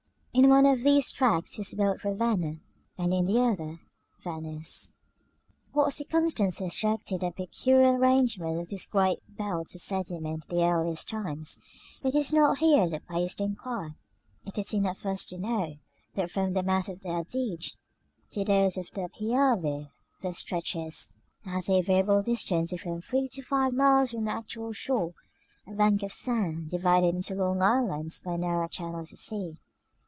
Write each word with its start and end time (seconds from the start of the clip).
In 0.33 0.47
one 0.47 0.65
of 0.65 0.83
these 0.83 1.11
tracts 1.11 1.59
is 1.59 1.73
built 1.73 2.05
RAVENNA, 2.05 2.61
and 2.97 3.13
in 3.13 3.25
the 3.25 3.39
other 3.41 3.81
VENICE.§ 4.21 4.87
V. 4.87 4.95
What 5.73 5.91
circumstances 5.93 6.77
directed 6.77 7.19
the 7.19 7.31
peculiar 7.31 7.97
arrangement 7.97 8.57
of 8.61 8.69
this 8.69 8.85
great 8.85 9.19
belt 9.27 9.75
of 9.75 9.81
sediment 9.81 10.45
in 10.49 10.55
the 10.55 10.63
earliest 10.63 11.09
times, 11.09 11.59
it 12.01 12.15
is 12.15 12.31
not 12.31 12.59
here 12.59 12.87
the 12.87 13.01
place 13.01 13.35
to 13.35 13.43
inquire. 13.43 13.97
It 14.45 14.57
is 14.57 14.73
enough 14.73 14.99
for 14.99 15.09
us 15.11 15.25
to 15.25 15.37
know 15.37 15.75
that 16.15 16.31
from 16.31 16.53
the 16.53 16.63
mouths 16.63 16.87
of 16.87 17.01
the 17.01 17.13
Adige 17.13 17.75
to 18.31 18.45
those 18.45 18.77
of 18.77 18.89
the 18.91 19.09
Piave 19.09 19.89
there 20.21 20.33
stretches, 20.33 21.11
at 21.45 21.69
a 21.69 21.81
variable 21.81 22.21
distance 22.21 22.71
of 22.71 22.79
from 22.79 23.01
three 23.01 23.27
to 23.33 23.41
five 23.43 23.73
miles 23.73 24.11
from 24.11 24.23
the 24.23 24.31
actual 24.31 24.71
shore, 24.71 25.13
a 25.67 25.73
bank 25.73 26.03
of 26.03 26.13
sand, 26.13 26.69
divided 26.69 27.15
into 27.15 27.35
long 27.35 27.61
islands 27.61 28.21
by 28.21 28.37
narrow 28.37 28.69
channels 28.69 29.11
of 29.11 29.19
sea. 29.19 29.57